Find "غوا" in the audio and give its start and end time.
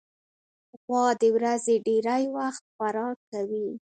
0.83-1.05